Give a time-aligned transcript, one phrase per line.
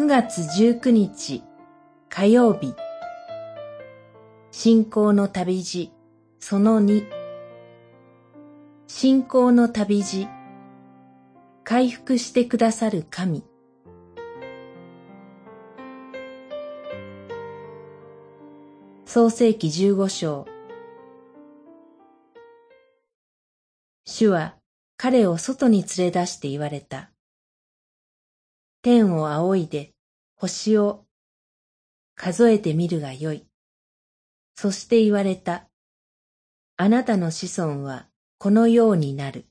[0.00, 1.42] 9月19日
[2.08, 2.74] 火曜日。
[4.50, 5.92] 信仰の旅路
[6.38, 7.04] その2
[8.86, 10.26] 信仰の旅路
[11.64, 13.44] 回復してくださる神。
[19.04, 20.46] 創世記十五章。
[24.06, 24.54] 主は
[24.96, 27.09] 彼を外に連れ出して言われた。
[28.82, 29.92] 天を仰いで
[30.36, 31.04] 星を
[32.14, 33.46] 数えてみるがよい。
[34.54, 35.68] そして言われた。
[36.76, 38.06] あなたの子孫は
[38.38, 39.46] このようになる。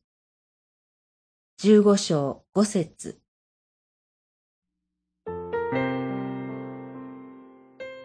[1.57, 3.19] 十五章五節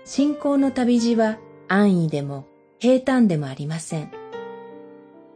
[0.05, 2.47] 信仰の旅路は安易でも
[2.79, 4.11] 平坦でもありません。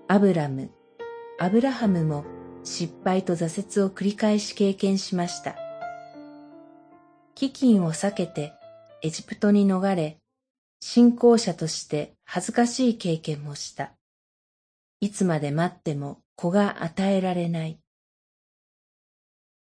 [0.09, 0.71] アブラム、
[1.39, 2.27] アブラハムも
[2.65, 5.68] 失敗と挫折を繰り返し経験しました。
[7.39, 8.53] 飢饉を避けて
[9.01, 10.19] エジプトに逃れ、
[10.81, 13.93] 信仰者として恥ずかしい経験もした。
[15.01, 17.79] いつまで待っても子が与えられない。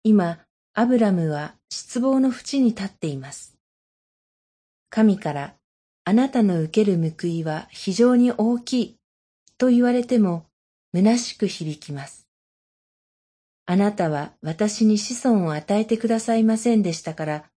[0.04, 0.38] 今、
[0.72, 3.58] アブラムは失望の淵に立っています。
[4.88, 5.54] 神から
[6.04, 8.96] あなたの受ける報いは非常に大きい
[9.58, 10.46] と言われても
[10.94, 12.26] 虚しく響きます。
[13.66, 17.49] あなたは私に子孫を与えてくださいませんでしたから、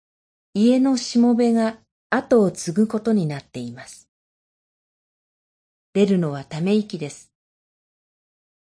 [0.55, 1.79] 家のしもべが
[2.11, 4.07] 後を継ぐことになっています。
[5.93, 7.31] 出るのはため息です。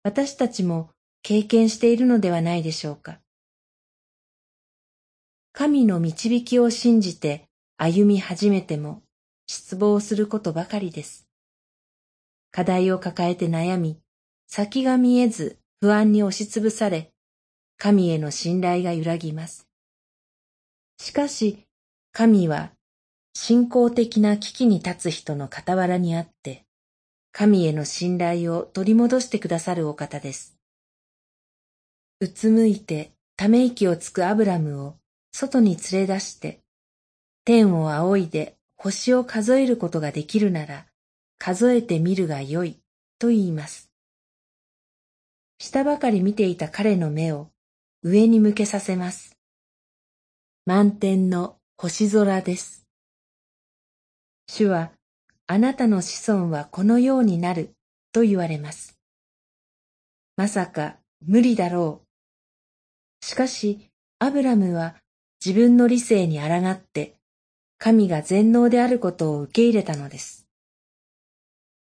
[0.03, 0.91] 私たちも
[1.23, 3.21] 経験しているのではないでしょうか。
[5.53, 9.03] 神の導きを信じて歩み始めても
[9.47, 11.27] 失望することばかりです。
[12.51, 13.99] 課題を抱えて悩み、
[14.47, 17.13] 先が見えず不安に押しつぶされ、
[17.79, 19.67] 神への信頼が揺らぎます。
[20.99, 21.68] しかし、
[22.13, 22.73] 神は
[23.35, 26.65] 信仰的な危機に立つ人の傍らにあって、
[27.33, 30.57] 神への信頼を取り戻してくださるお方です。
[32.21, 34.97] うつむいてため息をつくアブラムを
[35.33, 36.61] 外に連れ出して、
[37.45, 40.87] 天を仰いで星を数えることができるなら、
[41.39, 42.81] 数えてみるがよい
[43.21, 43.89] と言います。
[45.61, 47.51] 下ばかり見ていた彼の目を
[48.03, 49.37] 上に向けさせます。
[50.67, 52.89] 満天の星空です。
[54.49, 54.91] 主は、
[55.47, 57.71] あなたの子孫はこのようになる
[58.13, 58.99] と言われます。
[60.37, 62.03] まさか無理だろ
[63.23, 63.25] う。
[63.25, 64.97] しかし、アブラムは
[65.45, 67.15] 自分の理性に抗って、
[67.79, 70.49] 神が全能であることを受け入れたのです。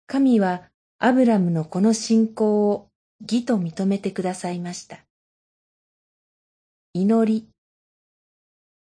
[0.05, 0.69] 神は
[0.99, 4.99] アブラムのこの信仰を義と認めてくださいました。
[6.93, 7.50] 祈り。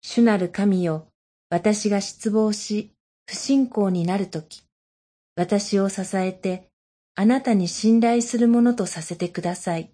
[0.03, 1.07] 主なる神よ、
[1.49, 2.91] 私が失望し、
[3.27, 4.65] 不信仰になるとき、
[5.37, 6.69] 私を支えて、
[7.15, 9.93] あなたに信頼するものとさせてください。